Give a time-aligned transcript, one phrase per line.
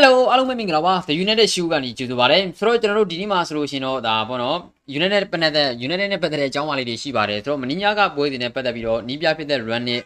[0.00, 4.58] Hello အားလုံးပဲမင်္ဂလာပါ The United Show ကနေကြိုဆိုပါရစေဆိုတော့ကျွန်တော်တို့ဒီနေ့မှာဆိုလို့ရှိရင်တော့ဒါပေါ့နော်
[4.98, 10.00] United ပတ်သက်တဲ့ United နဲ့ပတ်သက်တဲ့အကြောင်းအရာလေးတွေရှိပါတယ်ဆိုတော့မင်းညာကပွဲစဉ်နဲ့ပတ်သက်ပြီးတော့နီးပြဖြစ်တဲ့ run နဲ့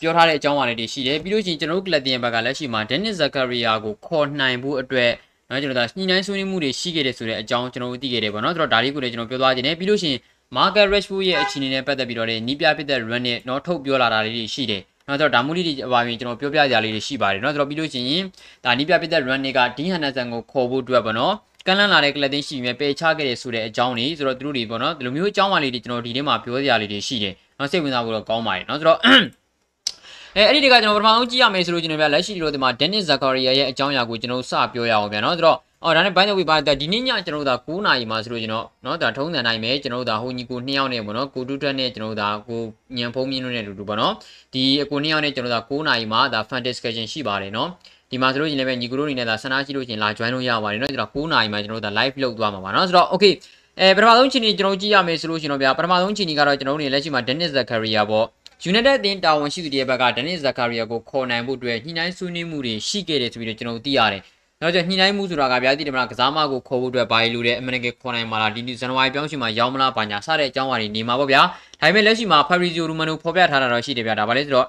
[0.00, 5.10] ပြောထားတဲ့အကြောင်းအရာလေးတွေရှိတယ်ပြီးလို့ရှိရင်ကျွန်တော်တို့ Clatian ဘက်ကလက်ရှိမှာ Dennis Zakaria ကိုခေါ်နိုင်ဖို့အတွက်
[5.50, 10.20] နော်ကျွန်တော်တို့ညှိနှိုင်းဆွေးနွေးမှုတွေရှိခဲ့တယ်ဆိုတဲ့အကြောင်းကျွန်တော်တို့သိခဲ့တယ်ပေါ့နော်ဆိုတော့ဒါလေးကိုလည်းကျွန်တော်ပြောသွားခြင်းနဲ့ပြီးလို့ရှိရင်
[10.56, 18.24] Market Rashford ရဲ့အခြေအနေနဲ့ပတ်သက်ပြီးတော့လည်းနီးပြဖြစ်တဲ့ run နဲ့နော်ထုတ်ပြောလာတာလေးတွေရှိတယ် နော်ဆိုတော့ဒါမှမဟုတ်ဒီအပါရင်ကျွန်တော်ပြောပြကြရလေးတွေရှိပါတယ်နော်ဆိုတော့ပြီးလို့ရှိရင်
[18.64, 21.34] ဒါနီးပြပစ်တဲ့ run တွေကဒီဟန်နဆန်ကိုခေါ်ဖို့အတွက်ပေါ့နော်
[21.66, 28.98] ကန့်လန့်လာတဲ့ကလပ်တင်းရှိပြီးပယ်ချခဲ့တယ်ဆိုတဲ့အကြောင်းတွေဆိုတော့သူတို့တွေပေါ့နော်ဒီလိုမျိုးအကြောင်းအရာလေးတွေကျွန်တော်ဒီထဲမှာပြောကြရလေးတွေရှိတယ်နော်စိတ်ဝင်စားဖို့တော့ကောင်းပါတယ်နော်ဆိုတော့
[30.36, 42.61] အဲအဲ့ဒီတကကျွန်တော်ပထမဆုံးကြည့်ရမယ်ဆိုလို့ကျွန်တော်ပြလက်ရှိတို့ဒီမှာ Dennis Zakaria ရဲ့အကြောင်းအရာကိုကျွန်တော်စပြောရအောင်ဗျာနော်ဆိုတော့ အော်ဒါနဲ့ by the way ပါဒီနေ့ညကျွန်တော်တို့ဒါ9နာရီမှာဆိုလို့ကျွန်တော်เนาะဒါထုံးစံတိုင်းပဲကျွန်တော်တို့ဒါဟိုညီကို2ယောက်နဲ့ပေါ့နော်ကိုတူတက်နဲ့ကျွန်တော်တို့ဒါကို
[42.97, 44.13] ညံဖုံးမြင်းတို့နဲ့တူတူပေါ့နော်
[44.53, 47.67] ဒီအကို2ယောက်နဲ့ကျွန်တော်တို့ဒါ9နာရီမှာဒါ fan discussion ရှိပါတယ်เนาะ
[48.11, 53.33] ဒီမှာဆိုလို့ရင်လည်းညီကိုတို့အနေနဲ့ဒါဆန္ဒရှိလို့ရှင်လာ join လို့ရပါတယ်เนาะကျွန်တော်9နာရီမှာကျွန်တော်တို့ဒါ live လုပ်သွားမှာပါเนาะဆိုတော့ okay
[53.79, 58.25] အဲပထမဆုံးချိန်ကြီးကျွန်တော်ကြည့်ရမယ်ဆိုလို့ရှင်တော့ဗျာပထမဆုံးချိန်ကြီးကတော့ကျွန်တော်တို့နေလက်ရှိမှာ Dennis Zakaria ပေါ့
[58.69, 64.21] United အသင်းတာဝန်ရှိသူတွေဘက်က Dennis Zakaria ကိုခေါ်နိုင်ဖို့အတွက်ညှိနှိုင်းဆွေးနွေးမှုတွေရှိခဲ့တယ်ဆိုပြီးတော့ကျွန်တော်သိရတယ်
[64.62, 71.42] နောက်ကျညှိနှိုင်းမှုဆိုတာကဗျာတိတယ်မလားကစားမကိုခေါ်ဖို့အတွက်ဘာလို့လဲအမှန်တကယ်ခေါ်နိုင်မှာလားဒီဇန်နဝါရီပြောင်းရှင်မှာရောက်မလားဘာညာစတဲ့အကြောင်းအရာတွေနေမှာပေါ့ဗျာ
[71.80, 74.68] ဒါပေမဲ့လက်ရှိမှာ Fabrizio Romano ဖော်ပြထားတာတော့ရှိတယ်ဗျာဒါပါလဲဆိုတော့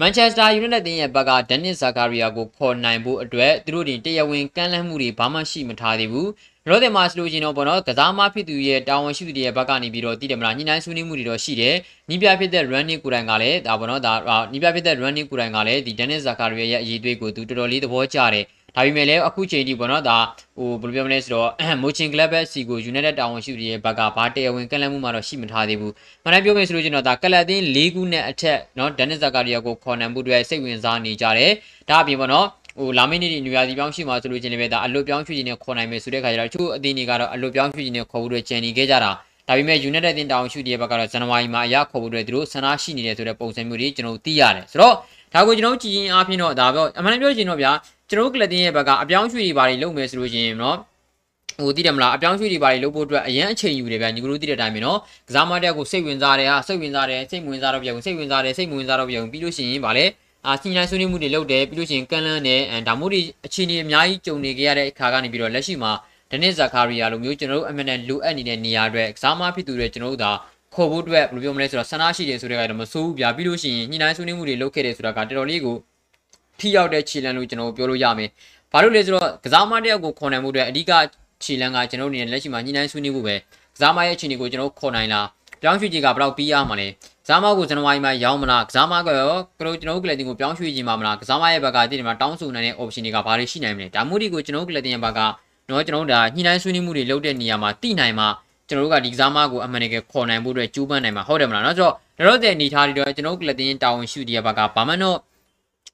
[0.00, 6.28] Manchester United တင်းရဲ့ဘက်က Dennis Zakaria ကိုခေါ်နိုင်ဖို့အတွက်သူတို့တင်တရားဝင်ကမ်းလှမ်းမှုတွေဘာမှရှိမထားသေးဘူး
[6.70, 11.74] ရော့တယ်မှာဆိုလို့ရှိရင်တော့ပေါ့နော်ကစားမဖြစ်သူရဲ့တာဝန်ရှိသူတွေရဲ့ဘက်ကနေပြီးတော့တည်တယ်မလားညှိနှိုင်းဆွေးနွေးမှုတွေတော့ရှိတယ်
[12.10, 14.14] နီးပြဖြစ်တဲ့ running ကိုယ်တိုင်ကလည်းဒါပေါ့နော်ဒါ
[14.52, 18.44] နီးပြဖြစ်တဲ့ running ကိုယ်တိုင်ကလည်းဒီ Dennis Zakaria ရဲ့အရေးသွေးကိုသူတော်တော်လေးသဘောကျတယ်
[18.76, 20.18] ဒါပေမဲ့လည်းအခုချိန်ထိပေါ့နော်ဒါ
[20.56, 21.50] ဟိုဘယ်လိုပြောမလဲဆိုတော့
[21.82, 31.52] မိုချင်ကလပ်ပဲစီကို United တာဝန်ရှိသူတွေရဲ့ဘက်ကဘာတရားဝင်ကန့်လန့်မှုမှတော့ရှိမထားသေးဘူး။မှန်တယ်ပြောမယ်ဆိုလို့ကျွန်တော်ဒါကလပ်သင်း၄ခုနဲ့အထက်နော်ဒန်နစ်ဇာကာရီယာကိုခေါ်နိုင်မှုတွေစိတ်ဝင်စားနေကြတယ်။
[31.88, 32.46] ဒါအပြင်ပေါ့နော်
[32.78, 39.10] ဟိုလာမင်းနေ့ညူရာစီပြောင်းရှိမှဆိုလို့ချင်းလည်းပဲဒါအလွတ်ပြောင်းရွှေ့ခြင်းနဲ့ခေါ်နိုင်မယ်ဆိုတဲ့ခါကျတော့သူ့အသင်းတွေကတော့အလွတ်ပြောင်းရွှေ့ခြင်းနဲ့ခေါ်ဖို့အတွက်ကြံနေခဲ့ကြတာ
[39.48, 44.94] ဒါပေမဲ့ United တင်တောင်ရှုတဲ့ဘက်ကတော့ဇန်နဝါရီမှာအရခေါ်ဖို့အတွက်သူတို့ဆန္ဒရှိနေတယ်ဆိုတဲ့ပုံစံမျိုးတွေကျွန်တော်သိရတယ်ဆိုတော့
[45.34, 47.72] ဒါကိုကျွန်တော်ကြည့်ရင်အားဖြင့်တော့ဒါပြောအမှန်တပြောချင်တော့ဗျာ
[48.10, 50.76] ကျွန်တော်ကလပ်တင်းရဲ့ဘက်ကအပြောင်းရွှေ့တွေဘာတွေလုပ်မယ်ဆိုလို့ရှိရင်နော်
[51.58, 54.98] ဟိုတည်တယ်မလားအပြောင်းရွှေ့တွေဘာတွေလုပ်ဖို့အတွက်အရန်အချိန်ယူတယ်ဗျာညီကတို့တည်တဲ့အတိုင်းပဲနော်
[55.28, 60.04] ကစားမတက်ကိုစိတ်ဝင်စားတယ်ဟာစိတ်ဝင်စားတယ်စိတ်ဝင်စားတော့ပြောင်းစိတ်ဝင်စားတယ်စိတ်ဝင်စားတော့ပြောင်းပြီးလို့ရှိရင်ဗာလေ
[60.46, 65.92] အာစီနိုင်ဆွေးနွေးမှုတွေလုပ်တယ်ပြီးလို့ရှိရင်ကန်လန်းနဲ့ဒါမျိုးတွေအခြေအနေအများကြီးကြုံနေကြရတဲ့အခါကနေပြီးတော့လက်ရှိမှာ
[66.30, 70.32] ဒနစ်ဇာကာရီယာလိုမျိုးကျွန်တော်တို့အမှန်တန်လိုအပ်နေတဲ့နေရာအတွက်ကစားမဖြစ်သူတွေကျွန်တော်တို့ဒါ
[70.74, 75.76] ခေါ်ဖို့အတွက်ဘယ်လိုပြောမလဲဆိုတော့ဆန္ဒရှိတယ်ဆိုတဲ့ကတော့မစိုးဘူးဗျာပြီးလို့ရှိရင်ညှိနှိုင်းဆွေးနွေးမှုတွေလုပ်ခဲ့တယ်ဆိုတာကတော်တော်လေးကို
[76.58, 78.28] ထိရောက်တဲ့ခြေလှမ်းလို့ကျွန်တော်ပြောလို့ရမယ်။
[78.72, 80.92] ဘာလို့လဲဆိုတော့ကစားမတယောက်ကိုခေါ်နိုင်မှုအတွက်အဓိက
[81.44, 83.34] ခြေလှမ်းကကျွန်တော်တို့အနေနဲ့လက်ရှိမှာညှိနှိုင်းဆွေးနွေးဖို့ပဲ
[83.74, 85.26] ကစားမရဲ့အခြေအနေကိုကျွန်တော်ခေါ်နိုင်လား
[85.61, 86.87] ပြောင်းရွှေ့ခြင်းကဘယ်တော့ပြီးရမှာလဲ
[87.25, 95.19] ကစားမကိုဇန်နဝါရီမှာရောင်းမလားကစားမကရောကျွန်တော်တို့ကလပ်တင်ကိုပြောင်းရွှေ့ခြင်းမှာမလားကစားမရဲ့ဘက်ကတည်တယ်မှာတောင်းဆိုနိုင်တဲ့ option တွေကဘာတွေရှိနိုင်မလဲဒါမှမဟုတ်ဒီကိုကျွန်တော်တို့ကလပ်တင်ရဲ့ဘက်က
[95.69, 98.27] တော့ကျွန်တော်တို့ဒါညှိနှိုင်းဆွေးနွေးမှုတွေလုပ်တဲ့နေရာမှာတိနိုင်မှာ
[98.67, 101.93] ကျွန်တော်တို့ကဒီကစားမကိုအမှန်တကယ်ခေါ်နိုင်ဖို့အတွက်ကြိုးပမ်းနိုင်မှာဟုတ်တယ်မလားเนาะဆိုတော့
[102.27, 105.17] တော့တဲ့အနေထားတွေတော့ကျွန်တော်တို့ကလပ်တင်တာဝန်ရှိတဲ့ဘက်ကဘာမှတော့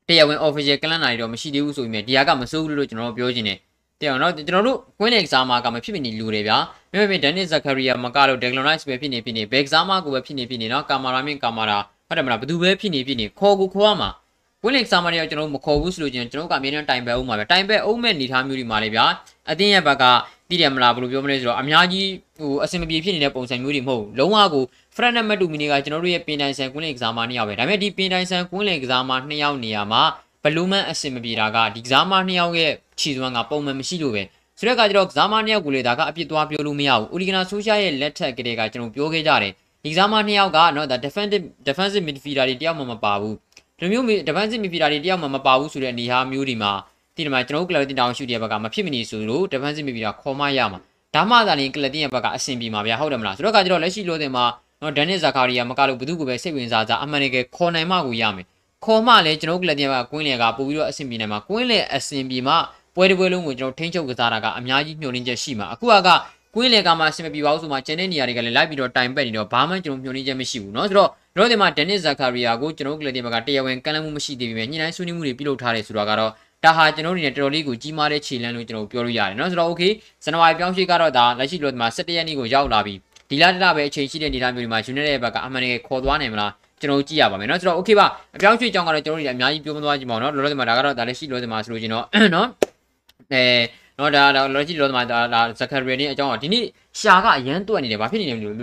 [0.07, 3.57] တရားဝင် official ကလန်နာတွေတော့မရှိသေးဘူးဆိုပေမဲ့ဒီဟာကမစိုးဘူးလို့ကျွန်တော်တို့ပြောချင်တယ်
[4.04, 6.56] တရားတော့ကျွန်တော်တို့ကွင်းတဲ့ကစားမကမဖြစ်မနေလူတွေဗျာ
[6.92, 11.78] မြဲမြဲဒန်နစ်ဇကာရီယာမကလို့ဒက်ဂလွန်နိုက်စ်ပဲဖြစ်နေဖြစ်နေဘယ်ကစားမကိုပဲဖြစ်နေဖြစ်နေနော်ကာမာရာမင်ကာမာရာ
[12.08, 14.10] ဟုတ်တယ်မလားဘယ်သူပဲဖြစ်နေဖြစ်နေခေါ်ကိုခေါ်ရမှာ
[14.62, 19.04] ကွင်းလင်ကစားမတွေကကျွန်တော်တို့မခေါ်ဘူးဆိုလို့ချင်းကျွန်တော်တို့ကအမြဲတမ်းတိုင်ပဲအောင်ပါပဲတိုင်ပဲအောင်မဲ့နေထားမျိုးတွေမှာလေဗျာ
[19.50, 20.04] အတင်းရဲ့ဘက်က
[20.48, 24.64] တည်တယ်မလားဘယ်လိုပြောမလဲဆိုတော့အများကြီးဟိုအဆင်မပြေဖြစ်နေတဲ့ပုံစံမျိုးတွေမဟုတ်လုံးဝကို
[24.96, 30.02] ဖရန်နဲ့မတူမီနေကကျွန်တော်တို့ရဲ့ပင်တိုင်ဆန်ကွင်းလင်ကစားမနှစ်ယောက်ပဲဒါပေမဲ့ဒီပင်တိုင်ဆန်ကွင်းလင်ကစားမနှစ်ယောက်နေရာမှာ
[30.44, 34.22] ဘလူးမန်အဆင်မပြေတာကဒီကစားမနှစ်ယောက်ရဲ့ခြေစွမ်းကပုံမှန်မရှိလို့ပဲ
[34.58, 39.52] ဆိုတဲ့အခါကျတော့ကစားမနှစ်ယောက်ကိုလေဒါကအပြစ်သွားပြောလို့မရဘူး။အိုလီဂနာဆိုရှာရဲ့လက်ထက်ကလေးကကျွန်တော်ပြောခဲ့ကြတယ်။
[39.84, 43.34] ဒီကစားမနှစ်ယောက်ကနော်ဒါ defensive defensive midfielder တွေတယောက်မှမပါဘူး။
[43.78, 46.72] ဒီမျိုး defensive midfielder တွေတယောက်မှမပါဘူးဆိုတဲ့အနေအထားမျိုးဒီမှာ
[47.16, 50.80] ဒီမှာကျွန်တော်တို့ club တင်တောင်းရှူတဲ့ဘက်ကမဖြစ်မနေဆိုလို့ defensive midfielder ခေါ်မရမှာ။
[51.14, 54.44] ဒါမှသာလျှင် club တင်ရဲ့ဘက်ကအဆင်ပြေမှာဗျာဟုတ်တယ်မလား။ဆိုတော့ကကျတော့လက်ရှိလို့တင်မှာ
[54.82, 58.46] နော်ဒန်နစ်ဇာကာရီယာမကလို့ဘသူကိုပဲစိတ်ဝင်စားစားအမှန်တကယ်ခေါ်နိုင်မှကိုရမယ်။
[58.85, 62.53] ခေါ်မှလည်းကျွန်တော်တို့ club တင်ဘက်ကကွင်းလေကပို့ပြီးတော့အဆင်ပြေနိုင်မှာကွင်းလေအဆင်ပြေမှ
[62.95, 66.09] ပွဲတစ်ပွဲလုံးကိုကျွန်တော်ထိန်းချုပ်ကစားတာကအများကြီးမျှော်လင့်ချက်ရှိမှာအခုက
[66.55, 76.31] ကွင်းလေကမှအဆင်မပြေပါဘူးဆိုမှကျန်တဲ့နေရာတွေကလည်းလိုက်ပြီးတော့တိုင်ပက်နေတော့ဘာမှကျွန်တော်မျှော်လင့်ချက်မရှိဘူးเนาะဆိုတော့တော့ဒီမှာဒန်နစ်ဇာကာရီယာကိုကျွန်တော်ကလပ်တင်ဘက်ကတရားဝင်ကမ်းလှမ်းမှုမရှိသေးပေမဲ့ညှိနှိုင်းဆွေးနွေးမှုတွေပြုလုပ်ထားတယ်ဆိုတာကတော့
[76.63, 79.91] ဒါဟာကျွန်တော်တို့အနေနဲ့တော်တော်လေးကိုကြီးမားတဲ့ခြေလှမ်းလို့ကျွန်တော်ပြောလို့ရတယ်เนาะဆိုတော့ okay
[80.23, 82.93] ဇန်နဝါရီပြောင်းရွှေ့ကတော့ဒါလက်ရှိလို့ဒီမှာ17ရက်နေ့ကိုရောက်လာပြီ
[83.29, 86.51] ဒီလတလပဲအချိန်ရှိတဲ့နေသားမျိုးတွေမှာ United ရဲ့ဘက်ကအမှန်တကယ်ခေါ်သွားနိုင်မလား
[86.83, 92.45] ကျွန်တော်ကြည့်ရပါမယ်เนาะဆိုတော့ okay ပါအပြောင်းရွှေ့ကြောင်းကတော့ကျွန်တော်တို့တွေအများကြီးပြောမသွားကြပါဘူးเนาะလောလောဆယ်မှာဒါကတော့ဒါလက်ရှိလောလောဆယ်မှာဆိုလို့ချင်းတော့เนาะ
[93.31, 93.43] အဲ
[93.99, 96.63] နော်ဒါဒါလောကြီးလောမှာဒါဒါဇကာရီနဲ့အကြောင်းอ่ะဒီနေ့
[96.99, 98.57] ရှာကအရန်တွက်နေတယ်ဘာဖြစ်နေလဲမသိဘူး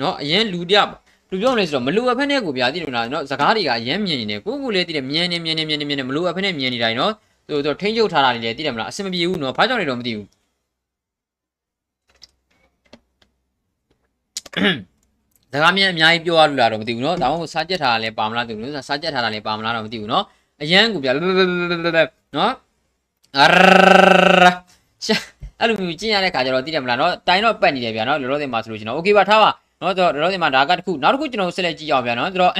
[0.00, 0.90] နော်အရန်လူတယောက်
[1.30, 7.12] လူပြောလဲဆိုတော့မလိုအပ်ဖက်နဲ့ကိုဗျာတိတယ်နော်စကားတွေကအရန်မြင်နေတယ်ကိုကိုလည်းတိတယ်မြင်နေမြင်နေမြင်နေမြင်နေမလိုအပ်ဖက်နဲ့မြင်နေတိုင်းနော်
[7.48, 10.26] သူတို့ထိန်းချုပ်ထားတာတွေလည်းသိတယ်မလားအဆင်မပြေဘူးနော်ဘာကြောင့်လဲတော့မသိဘူး
[15.52, 20.22] ဒါကမြန်အများကြီးပြောရလို့လားတော့မသိဘူးเนาะဒါမှမဟုတ်စားကြက်ထားတာလည်းပါမလားသူလို့စားကြက်ထားတာလည်းပါမလားတော့မသိဘူးเนาะ
[20.62, 21.08] အရန်ကူပြ
[22.34, 22.50] เนาะ
[23.36, 23.46] အာ
[25.06, 25.16] ရှာ
[25.60, 29.50] အဲ့လိုမျိုးကျင့်ရတဲ့ခါကျတော့သိတယ်မလားเนาะတိုင်းတော့ပတ်နေတယ်ဗျာเนาะလောလောဆယ်မှာဆိုလို့ရှင်เนาะโอเคပါထားပါ
[29.80, 32.52] เนาะတော့လောလောဆယ်မှာဒါကတစ်ခုနောက်တစ်ခုကျွန်တော်ဆက်လက်ကြည့်အောင်ဗျာเนาะဆိုတော့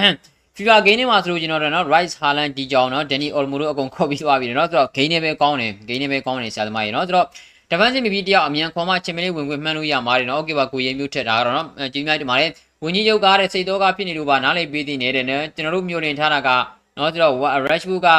[0.56, 7.26] FIFA game တွေမှာဆိုလို့ကျွန်တော်တို့เนาะ Rice Haaland ဒီကြောင်เนาะ Danny Olmo တို့အကုန်ခေါ်ပြီးသွားပြီเนาะဆိုတော့ game တွေပဲကောင်းတယ် game တွေပဲကောင်းတယ်ဆရာသမားရေเนาะဆိုတော့
[7.70, 12.46] defensive midfield တယောက်အမြန်ခေါ်မှချင်မလေးဝင်ခွင့်မှန်းလို့ရမှာတယ်เนาะโอเคပါကိုရင်မျိုးထက်တာကတော့เนาะကြည့်မြတ်ဒီမှာလေ
[12.83, 16.49] ဝန်ကြီးရုပ်ကားတဲ့စိတ်တော်ကဖြစ်နေလို့ပါနားလည်ပေးသိနေတဲ့နော်ကျွန်တော်တို့မျိုးလင်ထားတာက
[16.97, 17.35] နော်ကျွန်တော်
[17.69, 18.09] Rashford က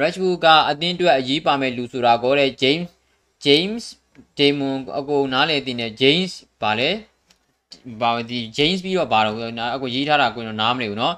[0.00, 2.88] Rashford ကအသင်းအတွက်အရေးပါမဲ့လူဆိုတာကိုတဲ့ James
[3.44, 3.84] James
[4.38, 6.90] Damon အကိုနားလည်သိနေ James ပါလေ
[8.00, 9.36] ဘာဒီ James ပြီးတော့ဘာတော့
[9.76, 11.14] အကိုရေးထားတာကိုတော့နားမလည်ဘူးနော်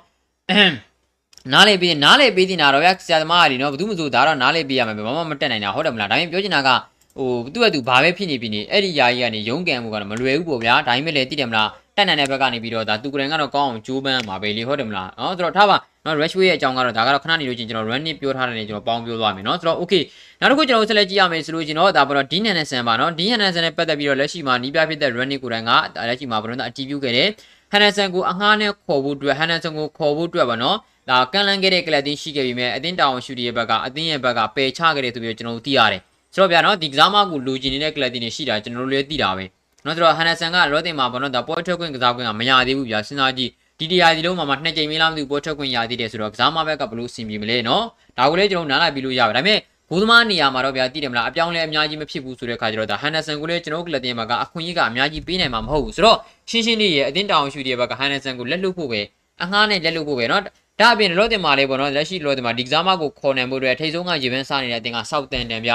[1.53, 6.71] နားလေပေးနားလေပေးတင်တာတော့ဗျာဆရာသမားကလေနော်ဘာသူမဆိုဒါတော့နားလေပေးရမှာပဲဘာမှမတက်နိုင်တာဟုတ်တယ်မလားဒါပေမဲ့ပြောချင်တာက
[7.19, 20.03] ဟိုသူ့အတူဘာပဲဖြစ်နေဖြစ်နေအဲ့ဒီယာကြီးကနေရုံးကန်မှုကတော့မလွယ်ဘူးပေါ့ဗျာဒါပေမဲ့လည်းသိတယ်မလား တက်နိုင်တဲ့ဘက်ကနေပြီးတော့ဒါသူကရင်ကတော့ကောင်းအောင်ကြိုးပမ်းမှာပဲလေဟုတ်တယ်မလားနော်ဆိုတော့ထားပါနော် Rashway ရဲ့အကြောင်းကတော့ဒါကတော့ခဏနေလို့ချင်းကျွန်တော် run နဲ့ပြောထားတယ်နေကျွန်တော်ပေါင်းပြောသွားမယ်နော်ဆိုတော့ okay
[20.41, 25.71] နောက်တစ်ခုကျွန်တော်ဆက်လက်ကြည့်ရမယ်ဆိုလို့ချင်းတော့ဒါပေါ်တော့ Dean Henderson ပါနော် Dean Henderson နဲ့ပတ်သက်ပြီးတော့လက်ရှိမှာနီးပြဖြစ်တဲ့ run ကိုယ်တိုင်က
[26.09, 27.29] လက်ရှိမှာဘယ်လိုလဲအတီးပြုခဲ့တယ်
[27.73, 30.77] Henderson ကိုအငှားနဲ့ခေါ်ဖို့အတွက် Henderson ကိုခေါ်ဖို့အတွက်ပါနော်
[31.11, 36.01] ဒါကန်လန်ခဲ့တဲ့ကလပ်တင်းရှိခဲ့ပြီးမြဲအတင်းတောင်ရှူတီရဲ့ဘက်ကအတင်းရဲ့ဘက်ကပယ်ချခဲ့တယ်ဆိုပြီးတော့ကျွန်တော်တို့သိရတယ်
[36.35, 39.45] ဆိုတော့ဗျာနော်ဒီကစားမကိုလူကျင်နေတဲ့ကလပ်တင်းတွေရှိတာကျွန်တော်တို့လည်းသိတာပဲ
[39.85, 47.85] နော်ဆိုတော့ဟန်နဆန်ကလောတင်မှာပေါ့နော်ဒါပေါ်ထွက်ခွင့်ကစားခွင့်ကမရသေးဘူးဗျာစဉ်းစားကြည့်ဒီတရားဒီလုံးမှာမှနှစ်ကြိမ်မလားမသိဘူးပေါ်ထွက်ခွင့်ရသေးတယ်ဆိုတော့ကစားမဘက်ကဘလို့ဆင်ပြေမလဲနော်
[48.19, 49.59] ဒါကိုလည်းကျွန်တော်နားလိုက်ပြီးလို့ရပါဒါပေမဲ့
[49.91, 56.19] ဘိုးသမားနေရာမှာတော့ဗျာသိတယ်မလားအပြောင်းလဲအများကြီးမဖြစ်ဘူးဆိုတဲ့ခါကျတော့ဒါဟန်နဆန်ကိုလည်းကျွန်တော်ကလပ်တင်မှာကအခွင့်အရေးကအများကြီးပေးနိုင်မှာမဟုတ်ဘူးဆိုတော့
[56.51, 59.01] ရှင်းရှင်းလေးရဲ့အတင်းတောင်ရှူတဲ့ဘက်ကဟန်နဆန်ကိုလက်လွတ်ဖို့ပဲ
[59.43, 60.43] အငှားနဲ့လက်လွတ်ဖို့ပဲနော်
[60.81, 65.73] ဒါအပြင်လောတင်မှာလေးပေါ့နော်လက်ရှိလောတင်မှာဒီကစားမကိုခေါ်နိုင်ဖို့အတွက်ထိတ်ဆုံးကရေပန်းစားနေတဲ့အတင်ကစောက်တန်တန်ဗျ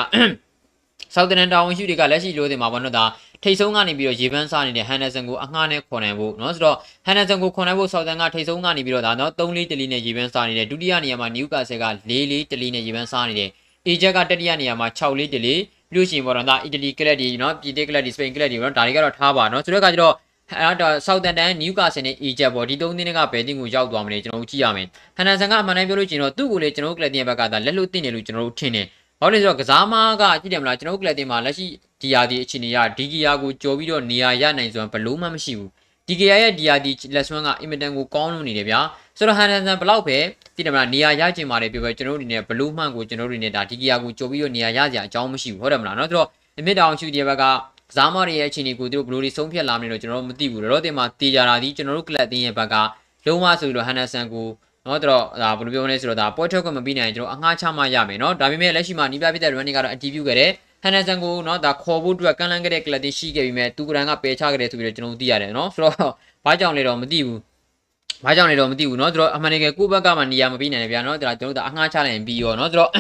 [1.16, 3.06] ဆောက်တနန်တာဝန်ရှိတွေကလက်ရှိလိုတင်မှာပေါ့နော်ဒါ
[3.44, 13.50] ထိတ်ဆုံးကနေပြီးတော့ရေပန်းစားနေတဲ့ဟန်နက်ဆန်ကိုအငှားနဲ့ခေါ်နိုင်ဖို့နော်ဆိုတော့ဟန်နက်ဆန်ကိုခေါ်နိုင်ဖို့ဆောက်တန်ကထိတ်ဆုံးကနေပြီးတော့ဒါနော်3လေးတလီနဲ့ရေပန်းစားနေတယ်ဒုတိယနေရာမှာနယူကာဆယ်က4လေးတလီနဲ့ရေပန်းစားနေတယ်
[13.88, 15.56] အေဂျက်ကတတိယနေရာမှာ6လေးတလီ
[15.94, 20.14] ပြုရှင်ပေါ်တော့ဒါအီတလီကလပ်တွေနော်ပြည်သေးကလပ်တွေစပိန်ကလပ်တွေနော်ဒါတွေကတော့ထားပါနော်ဆိုတော့ကကျတော့
[20.62, 28.86] အဲ့တော့ဆောက်တန်တန်နယူကာဆယ်နဲ့အီဂျက်ပေါ့ဒီသုံးသင်းကဘယ်တင်းကိုရောက်သွားမလဲကျွန်တော်တို့ကြည့်ရမယ်ဟန်နန်ဆန်ကအမှန်တမ်းပြောလို့ကျင်တော့သူ့ကိုလေကျွန်တော်တို့ကလပ်တင်ဘက်ကသာလက်လွတ်တင်တယ်လို့ကျွန်တော်တို့ထင်တယ်
[29.22, 31.66] ။ဘာလို့လဲဆိုတော့ကစားမားကကြည့်တယ်မလားကျွန်တော်ကလပ်တင်မှာလက်ရှိ
[32.02, 35.70] ဒီယာဒီအခြေအနေရဒီဂီယာကိုကြော်ပြီးတော့နေရာရနိုင်စွမ်းဘလို့မှမရှိဘူး။
[36.08, 38.80] ဒီဂီယာရဲ့ဒီယာဒီလက်စွမ်းကအင်မတန်ကိုကောင်းလွန်နေတယ်ဗျာ။
[39.18, 40.18] ဆိုတော့ဟန်ဒန်ဆန်ဘလောက်ပဲ
[40.56, 46.28] ကြည့်တယ်မလားနေရာရကျင်ပါတယ်ပြောပဲကျွန်တော်တို့အနေနဲ့ဘလို့မှန်ကိုကျွန်တော်တို့အနေနဲ့ဒါဒီဂီယာကိုကြော်ပြီးတော့နေရာရစရာအကြောင်းမရှိဘူးဟုတ်တယ်မလားနော်။ဆိုတော့
[46.60, 47.44] အမြင့်တောင်ရှူဒီဘက်က
[47.90, 52.76] ကစားမားတွေရဲ့အခြေအနေကိုသူတို့ဘလို့တွေဆုံးဖြတ်လာမလဲတော့ကျွန်တော်တို့မသိဘူး။တော့တင်မှာတေချာတာဒီကျွန်တော်တို့ကလပ်တင်ရဲ့ဘက်က
[53.26, 54.48] လုံးဝဆိုပြီးတော့ဟန်ဒန်ဆန်ကို
[54.87, 60.51] နော်တော့ဒါဘယ်လိုပြောမလဲဆိုတော့ဒါပွဲထွက်ခွင့်မပြီးနိုင်ကျွန်တော်အငှားချမှရမယ်နော်ဒါပေမဲ့လက်ရှိမှာနီးပြဖြစ်တဲ့ running ကတော့အတီးပြုခဲ့တယ်
[60.83, 66.13] ဟန်နဆန်ကိုနော်ဒါခေါ်ဖို့အတွက်ကန့်လန့်ခဲ့တဲ့ကလပ်တွေရှိခဲ့ပြီးမဲ့သူကရန်ကပယ်ချခဲ့တယ်ဆိုပြီးတော့ကျွန်တော်သိရတယ်နော်ဆိုတော့
[66.45, 67.41] ဘာကြောင့်လဲတော့မသိဘူး
[68.25, 72.91] ဘာကြောင့်လဲတော့မသိဘူးเนาะဆိုတော့အမှန်တကယ်ကိုယ့်ဘက်ကမှနေရာမပြီးနိုင်တယ်ဗျာเนาะဒါကျွန်တော်တို့အငှားချလိုက်ရင်ပြီးရောเนาะဆိုတော့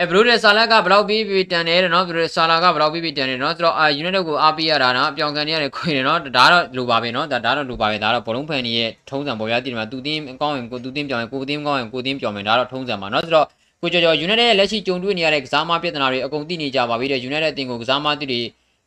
[0.00, 13.46] အဲဘရိုဒက်ဆာလာကဘယ်လောက်ပြီးပြီးတန်တယ်เนาะဘရိုဒက်ဆာလာကဘယ်လောက်ပြီးပြီးတန်တယ်เนาะဆိုတော့အာယူနိုက်တက်ကိုအားပေးရတာเนาะအပြောင်ခံနေရတယ်ခွင်တယ်เนาะဒါတော့လိုပါပဲเนาะဒါဒါတော့လိုပါပဲဒါတော့ဘောလုံးဖန်ကြီးရဲ့ထုံးစံပေါ်ရတည်တယ်မှာသူတင်းကောင်းရင်ကိုသူတင်းပြောင်းရင်ကိုတင်းကောင်းရင်ကိုတင်းပြောင်းမယ်ဒါတော့ထုံးစံပါเนาะဆိုတော့
[13.82, 18.40] ကိုကျော်ကျော် United ရဲ့လက်ရှိကြုံတွေ့နေရတဲ့ကစားမပြဿနာတွေအကုန်သိနေကြပါပြီတဲ့ United အသင်းကိုကစားမတိတွေ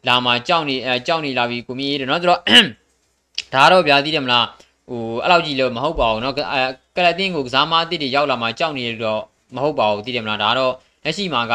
[0.08, 2.42] လာမှာကြောက်နေအဲကြောက်နေလာပြီကိုမြည်တယ်เนาะဆိုတော့
[3.54, 4.46] ဒါတော့ဗျာသိတယ်မလား
[4.90, 9.22] ဟိုအဲ့လောက်ကြီးလို့မဟုတ်ပါဘူးเนาะကလပ်တင်းကိုကစားမတိတွေရောက်လာမှာကြောက်နေတော့
[9.56, 10.74] မဟုတ်ပါဘူးသိတယ်မလားဒါတော့
[11.04, 11.54] လက်ရှိမှာက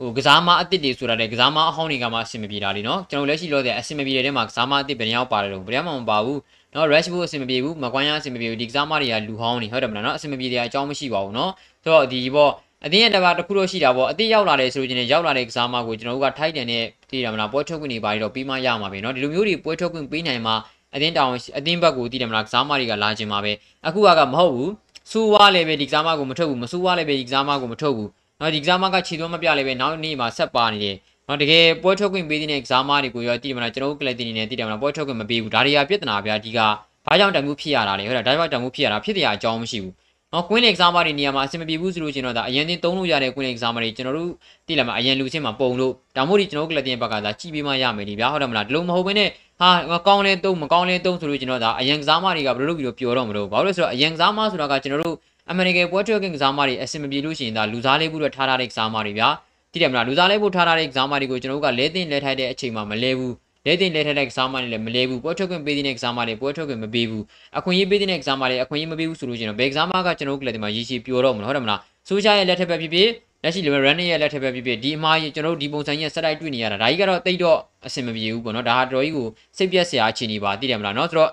[0.00, 6.38] ဟိုကစားမအစ်စ်တွေဆိုတာလေကစားမအဟောင်းတွေကမှအဆင်မပြေတာလीเนาะကျွန်တော်လက်ရှိလို့တဲ့အဆင်မပြေတဲ့ထဲမှာကစားမအစ်စ်ဘယ်နှယောက်ပါတယ်တော့ဘယ်မှမပါဘူး
[6.72, 11.50] เนาะ Rashford အဆင်မပြေဘူးမကွမ်းရအဆင်မပြေဘူးဒီကစားမတွေကလူဟောင်းနေဟုတ်တယ်မလားเนาะအဆင်မပြေတဲ့အကြောင်းမရှိပါဘူးเนาะ
[11.84, 12.52] ဆိုတော့ဒီပေါ့
[12.86, 20.54] အတင်းရဲ့တပါတစ်ခုတော့ရှိတာပေါ့အတင်းရောက်လာတယ်ဆိုရင်ရောက်လာတဲ့ကစားမကိုကျွန်တော်တို့ကထိုက်တယ်နဲ့တည်တယ်မလားပွဲထုတ်ခွင့်တွေပါတော့ပြီးမှရမှာပဲเนาะဒီလိုမျိုးတွေပွဲထုတ်ခွင့်ပေးနိုင်မှာ
[20.94, 23.52] အတင်းတောင်အတင်းဘက်ကိုတည်တယ်မလားကစားမတွေကလာခြင်းမှာပဲ
[23.86, 24.72] အခုကမဟုတ်ဘူး
[25.10, 28.08] စူဝါလည်းပဲဒီကစားမကိုမထုတ်ဘူးမစူဝါလည်းပဲဒီကစားမကိုမထုတ်ဘူး
[28.41, 30.95] နော်ဒီကစားမကခြေသွမ်းမပြလည်းပဲနောက်နေ့မှာဆက်ပါနေတယ်
[31.27, 36.59] နော်တကယ်ပွဲထုတ်ခွင့်ပေးတဲ့ကစားမတွေကိုရောတည်တယ်မလားကျွန်တော်တို့ကလပ်တင်နေတည်တယ်မလားပွဲထုတ်ခွင့်မပေးဘူးဒါတွေကပြဿနာဗျာဒီက
[37.05, 39.93] ဘာကြောင့်တန်မှုဖြစ်ရတာလဲဟုတ်လားဒါကြောင့်တန်မှုဖြစ်ရတာဖြစ်တဲ့အကြောင်းမရှိဘူး
[40.33, 44.31] နော်ကွင်းလေကစားမတွေနေရာမှာအဆင်မပြေဘူးဆိုလို့ကျွန်တော်ဒါအရင်တင်သုံးလို့ရတဲ့ကွင်းလေကစားမတွေကျွန်တော်တို့
[44.67, 49.29] တည်လာမှာအရင်လူချင်းမှာပုံလို့ဒါမို့ဒီကျွန်တော်တို့ကလပ်တင်ဘက်ကသာကြည့်ပေးမှရမယ်ဒီဗျာဟုတ်တယ်မလားဒီလိုမဟုတ်ဘဲနဲ့
[49.59, 49.69] ဟာ
[50.07, 55.15] ကောင်းလဲသုံးမကောင်းလဲသုံးဆိုလို့ကျွန်တော်ဒါအရင်ကစားမတွေကဘယ်လိုလုပ်ပြီးတော့ပျော်တော့မလို့ဘာလို့လဲဆိုတော့အရင်ကစားမဆိုတာကကျွန်တော်တို့
[55.51, 59.29] အမေရိကန်ပွဲထွက်ကစားမတွေအဆင်မပြေလို့ရှိရင်ဒါလူစားလေးဖို့ထားထားတဲ့ကစားမတွေဗျာ
[59.71, 63.33] သိတယ်မလားလူစားလေးဖို့ထားထားတဲ့ကစားမတွေကိုကျွန်တော်တို့ကလဲတင်လဲထိုက်တဲ့အချိန်မှာမလဲဘူး
[63.65, 67.23] လဲတင်လဲထိုက်တဲ့ကစားမတွေလည်းမလဲဘူးပွဲထွက်ခွင့်ပေးတဲ့ကစားမတွေပွဲထွက်ခွင့်မပေးဘူး
[67.57, 73.09] အခွင့်အရေးပေးတဲ့ကစားမတွေအခွင့်အရေးမပေးဘူးဆိုလို့ရှိရင်ဘယ်ကစားမကကျွန်တော်တို့ကလည်းဒီမှာရည်ရှိပျော်တော့မလို့ဟုတ်တယ်မလားဆိုးချရဲ့လက်ထက်ပဲဖြစ်ဖြစ်
[73.43, 79.27] လက်ရှိလိုပဲ run ရဲ့လက်ထက်ပဲဖြစ်ဖြစ်ဒီအမားကြီးကျွန်တော်တို့ဒီပုံစံကြီးဆက်တိုက်တွေ့နေရတာဒါကြီးကတော့တိတ်တော့အဆင်မပြေဘူးပေါ့နော်ဒါဟာတော်ကြီးကို
[79.57, 81.29] စိတ်ပြက်စရာအခြေအနေပါသိတယ်မလားနော်ဆိုတော့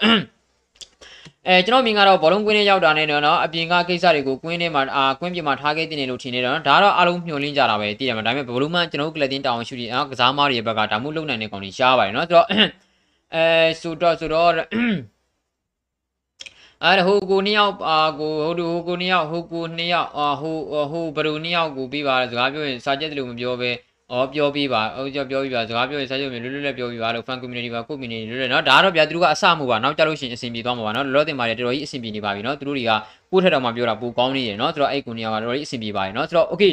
[1.49, 12.47] အဲကျွန်တော်မြင်ကတော့ဘောလုံးကွင်းထဲရောက်တာနဲ့တော့အပြင်ကကိစ္စတွေကိုကွင်းထဲမှာအာကွင်းပြင်မှာထားခဲ့တဲ့လို့ထင်နေတော့ဒါကတော့အားလုံးမျှော်လင့်ကြတာပဲသိတယ်မလားဒါပေမဲ့ဘလူးမန်ကျွန်တော်တို့ကလပ်တင်းတောင်ရှူတီကစားမားတွေဘက်ကဒါမှမဟုတ်လုံနိုင်တဲ့ကောင်တွေရှားပါတယ်နော်ဆိုတော့
[13.35, 13.45] အဲ
[13.81, 14.51] ဆိုတော့ဆိုတော့
[16.85, 20.57] အဲ့ဟိုကိုနှစ်ယောက်အာကိုဟိုဟိုကိုနှစ်ယောက်ဟိုကိုနှစ်ယောက်အာဟို
[20.91, 23.71] ဟိုဘရူနှစ်ယောက်ကိုပြီးပါစကားပြောရင်စာချက်တလို့မပြောပဲ
[24.15, 32.93] ဩပြောပြီးပါဩကြောပြောပြီးပါစကားပြောရင်ဆက်ရုပ်မြင်လွတ်လွတ်လပ်ပြောပြီးပါလို့ fan community ပါ community လွတ်လွတ်နော်ဒါကတော့ဗျာသူတို့ကအဆမှုပါနောက်ကြလို့ရှိရင်အဆင်ပြေသွားမှာပါနော်လောလောတင်ပါတယ်တော်တော်ကြီးအဆင်ပြေနေပါပြီနော်သူတို့တွေက
[33.31, 36.73] ပို့ထက်တော့မှပြောတာပိုကောင်းနေတယ်နော်ဆိုတော့အဲ့ကိုနေရာကတော်တော်ကြီးအဆင်ပြေပါတယ်နော်ဆိုတော့ okay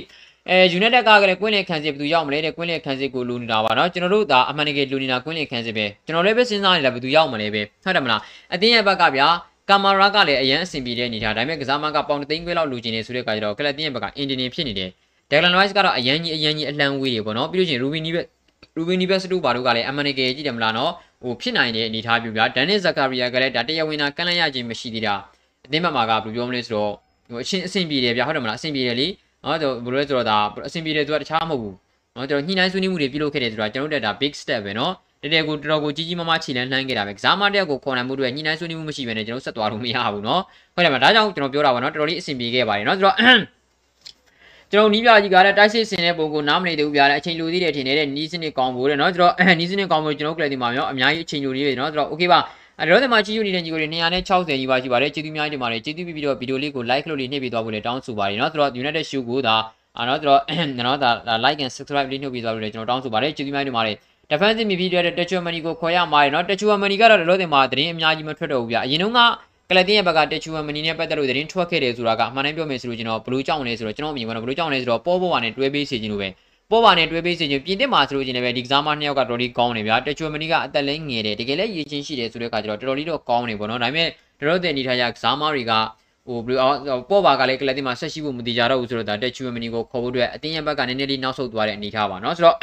[0.49, 8.21] အဲ United ကလည်းကွင်းလင်ခံစစ်ဘယ်သူရောက်မလဲတဲ့ကွင်းလင်ခံစစ်ကိုလူနေတာပါနော်ကျွန်တော်တို့ဒါအမှန်တကယ်လူနေတာကွင်းလင်ခံစစ်ပဲကျွန်တော်လည်းပဲစဉ်းစားနေတာဘယ်သူရောက်မလဲပဲဟုတ်တယ်မလား
[8.53, 9.27] အတင်းရဲ့ဘက်ကဗျာ
[9.69, 14.89] ကာမာရာကလည်းအရန်အဆင်ပြေတဲ့အနေထားဒါပေမဲ့ကစားမကပေါင်သိန်းခွဲလောက်လူချင်နေဆိုတဲ့အခါကျတော့ကလပ်တင်းရဲ့ဘက်ကအင်ဂျင်နီယာဖြစ်နေတယ်
[15.32, 18.26] ဒက်ဂလန်ရိုက်စ်ကတော့အရန်ကြီးအရန်ကြီးအလှမ်းဝေးတယ်ပေါ့နော်ပြီးလို့ရှိရင်ရူဘီနီဘက်
[18.76, 20.92] ရူဘီနီဘက်စတူဘာတို့ကလည်းအမှန်တကယ်ကြည့်တယ်မလားနော်
[21.22, 25.14] ဟိုဖြစ်နိုင်တဲ့အနေထားပြပြဒန်နစ်ဇကာရီယာကလည်းဒါတရားဝင်တာကန့်လန့်ရခြင်းမရှိသေးတာ
[25.66, 26.92] အတင်းဘက်မှာကဘယ်လိုပြောမလဲဆိုတော့
[27.28, 29.06] ဟိုအချင်းအဆင်ပြေတယ်ဗျဟုတ်တယ်မလားအဆင်ပြေတယ်လေ
[29.44, 31.74] နော်တော့ဘယ်လိုလဲဆိုတော့ဒါအဆင်ပြေတယ်သူကတခြားမဟုတ်ဘူး
[32.16, 34.92] နော်ကျွန်တော်ညှိနှိုင်းဆွေးနွေးမှုတွေပြုလုပ်ခဲ့တယ်ဆိုတာကျွန်တော်တို့ဒါ big step ပဲနော်
[35.22, 40.40] တကယ်ကိုတော်တော်ကိုကြီးကြီးမားမားခြေလန်းလှမ်းခဲ့တာပဲကစားမတယောက်ကိုခေါ်နိုင်မှုတွေညှိနှိုင်းဆွေးနွေးမှုမရှိဘဲနဲ့ကျွန်တော်ဆက်သွားလို့မရဘူးเนาะ
[40.74, 43.16] ဟုတ်တယ်မလားဒါကြောင့်ကျွန်တော်ပြောတာပါเนาะတော်တော်လေးအဆင်ပြေခဲ့ပါတယ်เนาะဆိုတော့
[44.73, 52.39] ကျွန်တော်နီးပြကြီးကလည်းတိုက်စစ်ဆင်တဲ့ပုံကိုနားမလည်သေးဘူးဗျာလည်းအချိန်လိုသေးတယ်ထင်တယ်တဲ့နီးစနစ်ကောင်းဖို့တဲ့နော်ကျွန်တော်နီးစနစ်ကောင်းဖို့ကျွန်တော်ကလေးဒီမှာရောအများကြီးအချိန်လိုနေပြီနော်ကျွန်တော် okay ပါ
[52.79, 59.55] အဲ့တော့ဒီမှာကြည့်ယူနေတဲ့ညီကိုတွေ260ကြီးပါရှိပါတယ်ကျေးဇူးများတင်ပါတယ်ကျေးဇူးပြီးပြီးတော့ဗီဒီယိုလေးကို like လုပ်လေးနှိပ်ပေးသွားဖို့လည်းတောင်းဆိုပါတယ်နော်ဆိုတော့ United Show ကိုဒါ
[59.97, 61.09] အဲ့တော့ကျွန်တော်နော်ဒါ
[61.45, 63.95] like and subscribe လေးနှုတ်ပေးသွားလို့လည်းကျွန်တော်တောင်းဆိုပါတယ်ကျေးဇူးများတင်ပါတယ်
[64.29, 69.19] defensive midfielder တဲ့ Techo Mani ကိုခေါ်ရမှာရနော် Techo Mani ကတော့လောလောဆယ်မှာသတင်းအများကြီးမထွက်တော့ဘူးဗျအရင်တုန်းက
[69.77, 76.29] လတ်တင်ရဲ့ဘက်ကတချူဝမ်မနီနဲ့ပတ်သက်လို့သတင်းထွက်ခဲ့တယ်ဆိုတာကအမှန်တမ်းပြောမယ်ဆိုလို့ကျွန်တော်ဘလူးကြောင့်လဲဆိုတော့ကျွန်တော်အမြင်ကတော့ဘလူးကြောင့်လဲဆိုတော့ပေါ်ပေါ်ပါနဲ့တွဲပေးစီခြင်းလို့ပဲ
[76.71, 84.07] ပေါ်ပါနဲ့တွဲပေးစီခြင်းပြင်သစ်မှာဆိုလို့ကျွန်တော်ပဲဒီကစားမနှစ်ယောက်ကတော်တော်လေးကောင်းနေဗျာတချူဝမ်မနီကအသက်လဲငယ်တယ်တကယ်လဲရည်ချင်းရှိတယ်ဆိုတဲ့အခါကျတော့တော်တော်လေးတော့ကောင်းနေပေါ့နော်ဒါပေမဲ့
[84.39, 85.71] တော်တော်တင်နေထားရကစားမတွေက
[86.27, 86.59] ဟိုဘလူး
[87.09, 92.55] ပေါ်ပါကလည်းကလတ်တင်မှာဆက်ရှိဖို့မတည်ကြတော့ဘူးဆိုတော့ဒါတချူဝမ်မနီကိုခေါ်ဖို့အတွက်အတင်းရဲ့ဘက်ကနည်းနည်းလေးနောက်ဆုတ်သွားတဲ့အနေထားပါနော်ဆိုတော့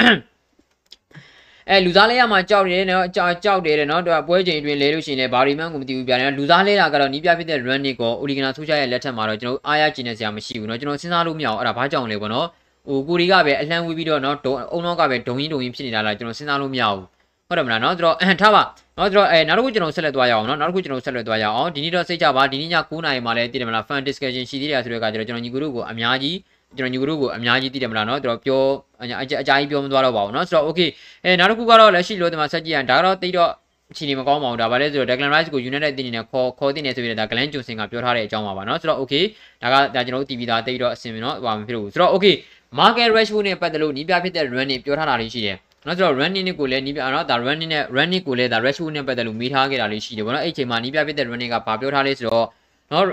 [1.72, 12.46] အဲလူသားလဲရမှာကြောက်တယ်နော်ကြောက်ကြောက်တယ်တဲ့နော်သူကပွဲချိန်အတွင်းလဲလို့ရှိရင်လည်းဘာရီမန်ကိုမသိဘူးပြတယ်လူသားလဲတာကတော့နီးပြဖြစ်တဲ့ run နစ်ကိုအိုလီဂနာဆိုချာရဲ့လက်ထက်မှာတော့ကျွန်တော်အားရကျင်နေစရာမရှိဘူးနော်ကျွန်တော်စဉ်းစားလို့မရအောင်အဲ့ဒါဘာကြောင့်လဲပေါ့နော်
[12.88, 17.04] ဟိုကိုရီကပဲအလှမ်းဝီးပြီးတော့နော်ဒုံအုံတော့ကပဲဒုံရင်းဒုံရင်းဖြစ်နေတာလားကျွန်တော်စဉ်းစားလို့မရဘူး
[17.48, 18.62] ဟုတ်တယ်မလားနော်ဆိုတော့ထားပါ
[18.98, 26.36] နော်ဆိုတော့အဲနောက်တစ်ခုကျွန်တော်ဆက်လက်သွားရအောင်နော်နောက်တစ်ခုကျွန်တော်ဆက်လက်သွားရအောင်ဒီနေ့တော့စိတ်ကြပါဒီနေ့ည9:00နာရီမှာလည်းတည်တယ်မလား fan discussion ရှိသေးတယ်ဆိုတဲ့အခါကျတော့ကျွန်တော်ညီကိုတို့ကိုအများကြီး
[26.77, 28.63] ကျွန်တော်ညီကိုတို့ကိုအများကြီးတည်တယ်မလားနော်ကျွန်တော်ပြော
[29.01, 30.89] အကြအကြကြီးပြောမသွားတော့ပါဘူးနော်ဆိုတော့ okay
[31.23, 33.51] အဲနောက်တစ်ခုကတော့လက်ရှိလို့ဒီမှာဆက်ကြည့်ရအောင်ဒါကတော့တိတ်တော့
[33.95, 39.23] ချီနေမကောင်းပါဘူးဒါပါလဲဆိုတော့ Declan Rice ကို United တင်နေနဲ့ခေါ်ခေါ်တင်နေဆိုပြီးတော့ဒါ Glenn Johnson ကပြောထားတဲ့အကြောင်းပါပါเนาะဆိုတော့ okay
[39.61, 42.35] ဒါကဒါကျွန်တော်တို့ TV သားတိတ်တော့အဆင်ပြေเนาะဟိုမဖြစ်ဘူးဆိုတော့ okay
[42.79, 52.45] Market Rashford နဲ့ပတ်သက်လို့နီးပြဖြစ်တဲ့ run နဲ့ပြောထားတာလေးရှိတယ်နော်ဆိုတော့ running ကိုလည်းနီးပြနော်ဒါ running နဲ့ running ကိုလည်းဒါ Rashford နဲ့ပတ်သက်လို့မေးထားခဲ့တာလေးရှိတယ်ဗောနော်အဲ့အချိန်မှာနီးပြဖြစ်တဲ့ running ကဘာပြောထားလဲဆိုတော့
[52.91, 53.05] နော်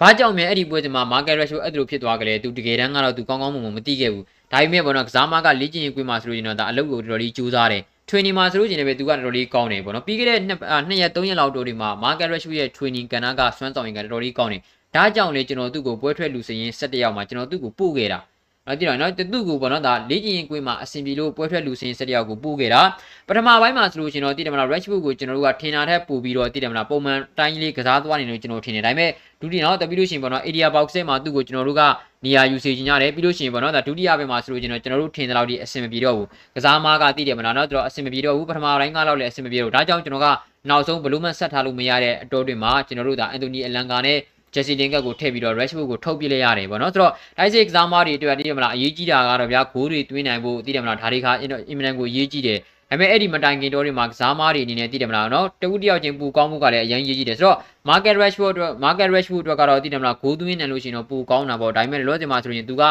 [0.00, 14.62] ဘာကြောင့်မြဲအဲ့ဒီပွဲစဉ်မှာ market ratio အဲ့လိုဖြစ်သွားကြလဲသူတကယ်တမ်းကတော့သူကောင်းကောင်းမွန်မွန်မသိခဲ့ဘူးဒါပေမဲ့ဘောနော်ကစားမကလေ့ကျင့်ရေးကွင်းမှာဆိုလို့ရင်တော့ဒါအလုပ်ကိုတော်တော်လေးကြိုးစားတယ် training မှာဆိုလို့ရှိရင်လည်းသူကတော်တော်လေးကောင်းတယ်ပေါ့နော်ပြီးခဲ့တဲ့နှစ်ရက်3ရက်လောက်တို့ဒီမှာ market ratio ရဲ့ training ကဏ္ဍကစွမ်းဆောင်ရင်ကတော်တော်လေးကောင်းတယ်
[14.94, 18.18] ဒါကြောင့်လေကျွန်တော်သူ့ကိုပွဲထွက်လူစရင်17ရောက်မှာကျွန်တော်သူ့ကိုပို့ခဲ့တာ
[18.66, 22.82] နော်ကြည့်တော့နော်သူ့ကိုပေါ့နော်ဒါလေ့ကျင့်ရင်ကွင်းမှာအဆင်ပြေလို့ပွဲထွက်လူစင်းဆက်တယောက်ကိုပို့ခဲ့တာ
[23.28, 31.82] ပထမပိုင်းမှာဆိုလို့ရှင်တော့တည်တယ်မလား Rashford ကိုကျွန်တော်တို့ကထင်တာထက်ပို့ပြီးတော့တည်တယ်မလားပုံမှန်တိုင်းလေးကစားသွားနေလို့ကျွန်တော်ထင်တယ်ဒါပေမဲ့ဒုတိယနော်တပြီးလို့ရှင်ပေါ့နော် area box ထဲမှာသူ့ကိုကျွန်တော်တို့က
[32.24, 40.26] နေရာယူစေချင်ကြတယ်ပြီးလို့ရှင်ပေါ့နော်ဒါဒုတိယပိုင်းမှာဆိုလို့ကျွန်တော်ကျွန်တော်တို့ထင်တဲ့လောက်ဒီအဆင်မပြေတော့ဘူးကစားမားကတည်တယ်မလားနော်သူတို့အဆင်မပြေတော့ဘူးပထမပိုင်းကလောက်လည်းအဆင်မပြေတော့ဒါကြောင့်ကျွန်တော်က
[40.68, 44.18] နောက်ဆုံးဘလူးမတ်ဆက်ထားလို့မရတဲ့အတော်တွေမှာကျွန်တော်တို့ဒါအန်တိုနီအလန်ကာနဲ့
[44.54, 47.12] ဂျက်စီလင်ကတ်ကိုထည့်ပြီးတော့ Rashford ကိုထုတ်ပြလိုက်ရတယ်ပေါ့နော်ဆိုတော့
[47.46, 51.28] Isaac ကစားမားတွေအတွက်တည်တယ်မလားအရေးကြီးတာကတော့ဗျာဂိုးတွေသွင်းနိုင်ဖို့တည်တယ်မလားဒါတွေက
[51.68, 52.58] အင်မတန်ကိုအရေးကြီးတယ်
[52.90, 57.58] ဒါပေမဲ့အဲ့ဒီမတိုင်ခင်တော့တွေမှာကစားမားတွေအနေနဲ့တည်တယ်မလားနော်တဝူတယောက်ချင်းပူကောင်းမှုကလည်းအရင်ရေးကြီးတယ်ဆိုတော့
[57.88, 62.82] market rashford အတွက် market rashford အတွက်ကတော့တည်တယ်မလားဂိုးသွင်းနိုင်လို့ရှိရင်တော့ပူကောင်းတာပေါ့ဒါပေမဲ့လောဆယ်မှာဆိုရင်သူက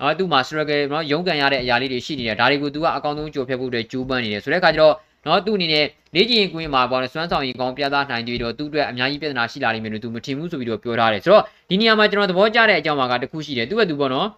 [0.00, 4.94] နော်သူ့မှာ struggle နော်ရုန်းကန်ရတဲ့အရာလေးတွေရှိနေတယ်ဒါတွေကိုသူကအကောင်းဆုံးကြိုဖြတ်ဖို့အတွက်ကြိုးပမ်းနေတယ်ဆိုတဲ့အခါကျတော့
[5.26, 14.28] နော်သူ့အနေနဲ့လေ့ကျင့်ကွင်းမှာပေါ့နော်စွမ်းဆောင်ရည်ကောင်းပြသနိုင်ပြီးတော့သူ့အတွက်အများကြီးပြဿနာရှိလာလိမ့်မယ်လို့သူမထင်ဘူးဆိုပြီးတော့ပြောထားတယ်ဆိုတော့ဒီနေရာမှာကျွန်တော်သဘောကျတဲ့အကြောင်းပါကတခုရှိတယ်သူ့ဘက်သူပေါ့နော်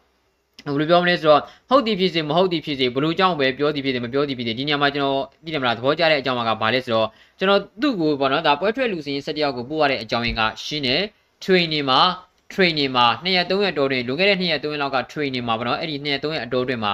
[0.66, 11.02] ဘယ်လိုပြောမလဲဆိုတော့ဟုတ်သည်ဖြစ်စေမဟုတ်သည်ဖြစ်စေဘလို့ကြောင့်ပဲပြောသည်ဖြစ်စေမပြောသည်ဖြစ်စေဒီနေရာမှာကျွန်တော်ပြည်တယ်မလားသဘောကျတဲ့အကြောင်းကဘာလဲဆိုတော့ကျွန်တော်သူ့ကိုပေါ့နော်ဒါပွဲထွက်လူစင်းဆက်တယောက်ကိုပို့ရတဲ့အကြောင်းရင်းကရှင်းတယ်
[11.42, 12.00] training မှာ
[12.52, 16.92] training မှာ2ရက်3ရက်တိုးတွင်လွန်ခဲ့တဲ့2ရက်3ရက်လောက်က training မှာပေါ့နော်အဲ့ဒီ2ရက်3ရက်အတိုးတွင်မှာ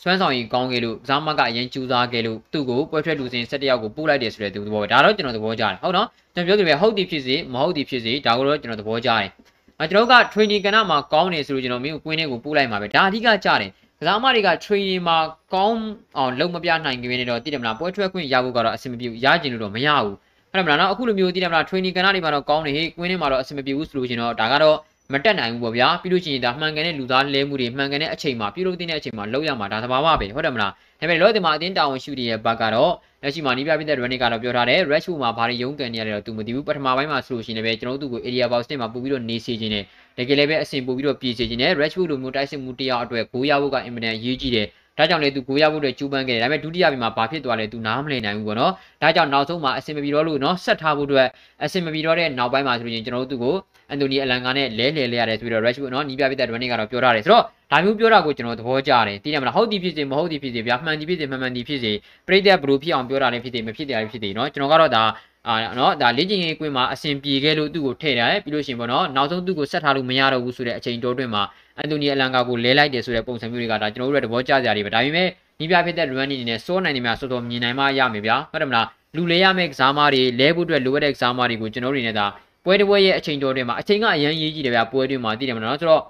[0.00, 9.28] စွမ်းဆောင်ရည်ကောင်းခဲ့လို့ကစားမကအရင်ကြိုးစားခဲ့လို့သူ့ကိုပွဲထွက်လူစင်းဆက်တယောက်ကိုပို့လိုက်တယ်ဆိုတဲ့သူသဘောပဲဒါတော့ကျွန်တော်သဘောကျတယ်ဟုတ်နော်ကျွန်တော်ပြောသလိုပဲဟုတ်သည်ဖြစ်စေမဟုတ်သည်ဖြစ်စေဒါကိုတော့ကျွန်တော်သဘောကျတယ်။
[9.78, 15.18] ကျွန်တော်က training ကဏ္ဍမှာကောင်းနေဆိုလို့ကျွန်တော်မင်းကိုကွင်းထဲကိုပို့လိုက်မှာပဲ။ဒါအဓိကကြတယ်။ကစားမတွေက training မှာ
[15.54, 15.80] ကောင်း
[16.16, 20.14] အောင်လုံးမပြနိုင်ကြနေတော့တည်တယ်မလားပွဲထွက်ခွင့်ရဖို့ကတော့အဆင်မပြေဘူး။ရကျင်လို့တော့မရဘူး။
[20.50, 24.76] ဟုတ်တယ်မလားနော်အခုလိုမျိုးတည်တယ်မလား training ကဏ္ဍတွေမှာတော့ကောင်းနေဟေးကွင်းထဲမှာတော့အဆင်မပြေဘူးဆိုလို့ရှင်တော့ဒါကတော့
[25.12, 32.92] မတက်နိုင်ဘူးပေါ့ဗျာပြီးလို့ရှိရင်ဒါမှန်ကန်တဲ့လူသားလဲမှုတွေမှန်ကန်တဲ့အချိန်မှာပြုလုပ်တဲ့အချိန်မှာလောက်ရမှာဒါသဘာဝပဲဟုတ်တယ်မလားဒါပေမဲ့လောဒီမှာအတင်းတာဝန်ရှိတဲ့ဘက်ကတော့
[33.22, 39.84] လက်ရှိမှာနီးပြပြတဲ့ running ကတော့ပြောထားတယ် rush မှာဘာတွေရုန်းကန်နေရတယ်တော့သူမသိဘူးပထမပိုင်းမှာဆိုလို့ရှိရင်လည်းကျွန်တော်တို့ကို area box နဲ့မှာပို့ပြီးတော့နေစေခြင်းနဲ့
[40.18, 44.66] တကယ်လည်းပဲအဆင်ပို့ပြီးတော့ပြေစေခြင်းနဲ့ rush လိုမျိုးတိုက်စစ်မှုတရားအတွက်ဂိုးရဖို့ကအင်မတန်အရေးကြီးတယ်
[44.98, 48.72] ဒါကြောင့်လေသူကိုရဖို့အတွက်ကြိုးပမ်းခဲ့တယ်ဒါပေမဲ့ဒုတိယပြည်မှာဘာဖြစ်သွားလဲသူနားမလည်နိုင်ဘူးပေါ့နော်
[49.02, 51.28] ဒါကြောင့်နောက်ဆုံးမှာအဆင်မပြေတော့လို့နော်ဆက်ထားဖို့အတွက်
[51.64, 53.54] အဆင်မပြေတော့တဲ့နောက်ပိုင်းမှာဆိုရင်ကျွန်တော်တို့သူ့ကို
[53.90, 61.92] အန်တိုနီအလန်ကာနဲ့လဲလှယ်လဲရတယ်ဆိုပြီးတော့ Rashford နော်နီးပြပြတဲ့ running ကတော့ပြောထားတယ်ဆိုတော့ဒါမျိုးပြောတာကိုကျွန်တော်သဘောကျတယ်သိတယ်မလားဟုတ်သည်ဖြစ်စေမဟုတ်သည်ဖြစ်စေဗျာမှန်သည်ဖြစ်စေမှန်မှန်သည်ဖြစ်စေ
[62.28, 65.04] ပြိတ္တဘလူဖြစ်အောင်ပြောတာလည်းဖြစ်တယ်မဖြစ်တယ်လည်းဖြစ်တယ်နော်ကျွန်တော်ကတော့ဒါ
[65.47, 71.43] အာနော်ဒါလေ့ကျင့်ရေးကွင်းမှာအဆင်ပြေခဲ့လို့သူ့ကိုထည့်တယ်ပြီးလို့ရှိရင်ပေါ့နော်နောက်ဆုံးသူ့ကိုဆက်ထားလို့မရတော့ဘူးဆိုတဲ့အချိန်တိုးတွင်းမှာ
[71.77, 75.27] အန်တိုနီအလန်ကာကိုလဲလိုက်တယ်ဆိုတဲ့ပုံစံမျိုးတွေကဒါကျွန်တော်တို့ရဲ့သဘောကျစရာတွေပဲဒါပေမဲ့
[75.59, 82.25] နီးပြဖြစ်တဲ့ run အနေနဲ့စိုးနိုင်နေမှာစောစောမြင်နိုင်မှရမယ်ဗျာဟုတ်တယ်မလားလူလဲရမယ့်ကစားမတွေလဲဖို့အတွက်လိုအပ်တဲ့ကစားမတွေကိုကျွန်တော်တို့နေနဲ့ဒါ
[82.65, 86.03] ပွဲတစ်ပွဲရဲ့အချိန်တော်တွေမှာအချိန်ကအရန်ရေးကြီးတယ်ဗျာပွဲတွေမှာသိတယ်မလားဆိုတော့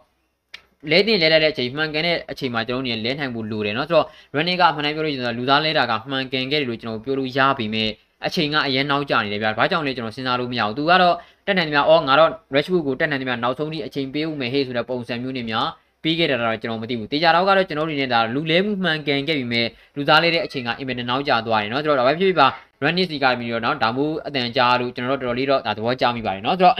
[0.91, 7.89] လဲတင်လဲလိုက်တဲ့အချိန်မှန်ကန်တဲ့အချိန်မှာကျွန်တော်တို့နေလဲနိုင်ဖို့လိုတယ်เนาะဆိုတော့ running ကမှန်တိုင်းပြောလို့ရှိရင်လူသားလဲတာကမှန်ကန်ခဲ့တယ်လို့ကျွန်တော်ပြောလို့ရပြီမဲ့
[8.25, 15.67] အချိန်ကအရင်နောက်ကျနေတယ်ဗျာဘာကြောင့်လဲကျွန်တော်စဉ်းစားလို့မရဘူးသူကတော့တက်နိုင်တယ်များအော်ငါတော့ Rashford ကိုတက်နိုင်တယ်များနောက်ဆုံးထိအချိန်ပေးဦးမယ်ဟေးဆိုတဲ့ပုံစံမျိုးနဲ့များ
[16.03, 22.47] ပြီးခဲ့တာတော့ကျွန်တော်မသိဘူးတေချာတော့ကတော့ကျွန်တော်တို့နေနဲ့ဒါလူလဲမှုမှန်ကန်ခဲ့ပြီမဲ့လူသားလဲတဲ့အချိန်ကအင်မတန်နောက်ကျသွားတယ်เนาะဆိုတော့ဒါပဲဖြစ်ဖြစ်ပါ
[22.83, 26.75] running စီကပြီးတော့เนาะဒါမှမဟုတ်အတန်ကြားလို့ကျွန်တော်တို့တော်တော်လေးတော့ဒါသဘောကျမိပါတယ်เนาะဆိုတော့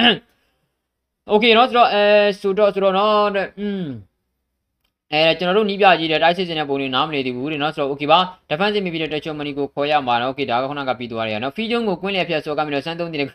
[1.32, 2.04] okay เนาะဆိုတော့အဲ
[2.42, 3.84] ဆိုတော့ဆိုတော့เนาะอืม
[5.15, 8.19] အဲကျွန်တော်တို့နီးပြကြီးတဲ့တိုက်စစ်စင်တဲ့ပုံတွေနားမလည်သေးဘူးတဲ့နော်ဆိုတော့ okay ပါ
[8.51, 13.29] defensive midfielder တက်ချုံမနီကိုခေါ်ရမှာနော် okay ဒါကခုနကပြီးသွားရတယ်နော်ဖီဂျုံကိုကွင်းလျက်ဖြတ်ဆော့ကပြီးတော့စမ်းသုံးနေတဲ့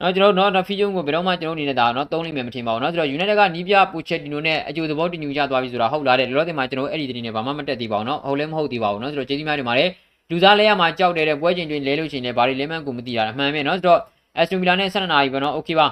[0.00, 9.88] နော်ကျွန်တော်တို့နော်ဖီဂျုံကိုဘယ်တော့မှကျွန်တော်အနေနဲ့ဒါနော်သုံးလိမ့်မယ်မထင်ပါဘူးနော်ဆိုတော့ United ကနီးပြပူချက်ဒီနိုနဲ့အကျိုးသဘောတူညီကြသွားပြီဆိုတာဟုတ်လားတဲ့လောလောဆယ်မှာကျွန်တော်အဲ့ဒီတင်နေဘာမှမတက်သေးပါဘူးနော်ဟုတ်လည်းမဟုတ်သေးပါဘူးနော်ဆိုတော့ကျေးဇူးများတင်ပါတယ်
[10.30, 14.00] လူသားလဲရမှာကြောက်တယ်တဲ့ပွဲချင်းတွင်လဲလို့ရှိရင်လည်းဘာတွေလဲမှန်းကိုမသိရတာအမှန်ပဲနော်ဆိုတော့
[14.40, 15.86] Aston Villa နဲ့12နာရီပဲနော် okay ပါ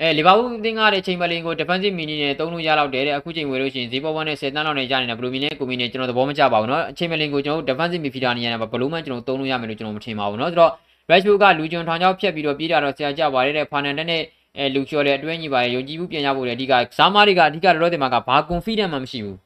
[0.00, 10.72] အဲလီဗာပူးအသင်းကတဲ့ချိန်မလင်းကို defensive mini နဲ့သုံးလို့ရတော့တယ်တဲ့အခုချိန်ဝယ်လို့ရှိရင်ဈေးပေါ်ပေါ်နဲ့10တန်းလောက်နဲ့ကြာနေတာဘယ်လိုမြင်လဲကိုမီနဲ့ကျွန်တော်သဘောမကျပါဘူးเนาะအချိန်မလင်းကိုကျွန်တော် defensive midfielder နေရာမှာဘယ်လိုမှကျွန်တော်သုံးလို့ရမယ်လို့ကျွန်တော်မထင်ပါဘူးเนาะဆိုတော့
[11.10, 14.22] Rashford ကလူဂျွန်ထောင်ချောက်ဖြတ်ပြီးတော့ပြေးတာတော့ဆရာကြပါတယ်တဲ့ Fernandes နဲ့
[14.58, 19.36] အဲလူချော်လည်းအတွဲညီပါတယ်ယုံကြည်မှုပြန်ရဖို့လည်းအဓိကဇာမားတွေကအဓိကလောတယ်မှာကဘာ confidence မှမရှိဘူး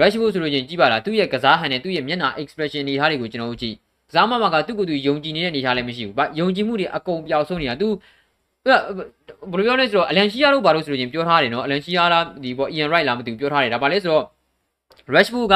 [0.00, 3.74] Rashford ဆိုလို့ချင်းကြည့်ပါလားသူ့ရဲ့ကစားဟန်နဲ့သူ့ရဲ့မျက်နှာ expression တွေထားတွေကိုကျွန်တော်တို့ကြည့်
[4.10, 7.88] ကစားမမှာကသူ့ကိုယ်သူယုံကြည်နေတဲ့အနေထားလည်းမရှိဘူး။ဘာယုံကြည်မှုတွေအကုန်ပျောက်ဆုံးနေတာ။ तू
[8.65, 8.79] ဘယ်
[9.57, 14.23] လိုပြောလဲဆိုတော့အလန်ရှီယာတို့ဘာလို့ဆိုလို့ရင်ပြောထားတယ်နော်အလန်ရှီယာလားဒီပေါ့ Ian Wright လားမသိဘူးပြောထားတယ်ဒါပါလဲဆိုတော့
[15.13, 15.55] Rashford က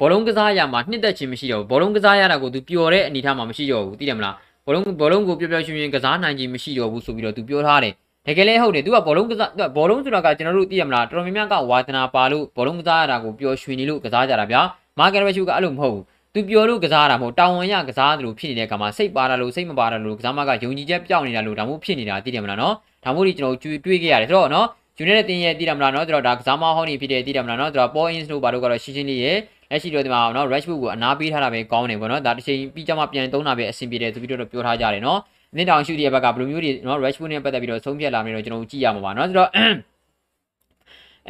[0.00, 4.34] ဘောလုံးကစားရမှာနှစ်သက်ခြင်းမရှိတော့ဘူးဘောလုံးကစားရတာကိုသူပျော်တဲ့အနေထားမှာမရှိတော့ဘူးသိတယ်မလား
[4.66, 7.92] ဘောလုံးဘောလုံးကိုပျော်ပျော်ရွှင်ရွှင်ကစားနိုင်ခြင်းမရှိတော့ဘူးဆိုပြီးတော့သူပြောထားတယ်
[8.26, 14.60] တကယ်လည်းဟုတ်တယ်သူကဘောလုံးကစားသူကဘောလုံးဆိုတာကကျွန်တော်တို့သိရမလားတော်တော်များများကဝါသနာပါလို့ဘောလုံးကစားရတာကိုပျော်ရွှင်နေလို့ကစားကြတာဗျာ
[14.98, 24.66] မာကယ်ဘက်ရှူကအဲ့လိုမဟုတ်ဘူး तू ပျော်လို့ကစားတာမဟုတ်တောင်ဝန်ရကစားတယ်လို့ဖြစ်နေတဲ့ကမှာစိတ်ပါတာလို့စိတ်မပါတာလို့ကစားမကယုံကြည်ချက်ပြောင်းနေတာလို့ဒါမှမဟုတ်ဖြစ်နေတာသိတယ်မလားနော်။ဒါမှမဟုတ်ဒီကျွန်တော်တွေးခဲ့ရတယ်ဆိုတော့နော်။
[25.02, 29.38] United တင်ရဲ့သိတယ်မလားနော်။ဆိုတော့ဒါကစားမဟောင်းနေဖြစ်တဲ့သိတယ်မလားနော်။ဆိုတော့ Paul Ince တို့ဘာလို့ကတော့ရှင်းရှင်းလေးရဲ့
[29.70, 35.18] လက်ရှိတော့ဒီမှာနော် Rashford ကိုအနာပေးထားတာပဲကောင်းတယ်ပေါ့နော်ဒါတစ်ချိန်ပြီးကြမှာပြန်သုံးတာပဲအဆင်ပြေတယ်ဆိုပြီးတော့ပြောထားကြတယ်နော်
[35.52, 39.50] အသင်းတောင်ရှုတဲ့ဘက်ကဘယ်လိုမျိုးတွေနော် Rashford နဲ့ပတ်သက်ပြီးတော့ဆုံးဖြတ်လာမလဲတော့ကျွန်တော်ကြည့်ရမှာပါနော်ဆိုတော့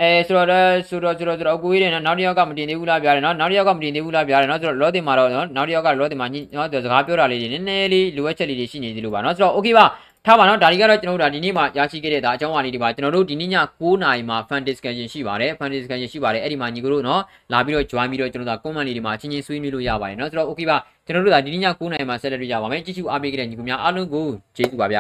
[0.01, 0.49] အဲဆိုတော့
[0.89, 9.87] ဆိုတော့ဆိုတော့ဆိုတော့အကူကြီးတယ်နော်နောက်တစ်ယောက်ကမတင်သေးဘူးလားပြရတယ်နော်နောက်တစ်ယောက်ကမတင်သေးဘူးလားပြရတယ်နော်ဆိုတော့လောတင်မှာတော့နော်နောက်တစ်ယောက်ကလောတင်မှာညနော်စကားပြောတာလေးတွေနည်းနည်းလေးလိုအပ်ချက်လေးတွေရှိနေသေးလို့ပါနော်ဆိုတော့ okay ပါ
[10.27, 13.51] ထားပါနော်ဒါဒီကတော့ကျွန်တော်တို့ဒါဒီနေ့မှရရှိခဲ့တဲ့ဒါအကြောင်းအရာလေးတွေပါကျွန်တော်တို့ဒီနေ့ည
[13.81, 17.21] 9:00နာရီမှာ fan discussion ရှိပါတယ် fan discussion ရှိပါတယ်အဲ့ဒီမှာညီကိုတို့နော်
[17.53, 20.77] လာပြီးတော့ join ပြီးတော့ကျွန်တော်တို့ comment လေးတွေမှာချင်းချင်းဆွေးနွေးလို့ရပါတယ်နော်ဆိုတော့ okay ပါ
[21.07, 24.27] ကျွန်တော်တို့ဒါဒီနေ့ည9:00နာရီမှာဆက်လက်တွေ့ကြပါမယ်ကြည့်ရှုအားပေးခဲ့တဲ့ညီကိုများအားလုံးကို
[24.57, 24.99] ကျေးဇူးပါဗျ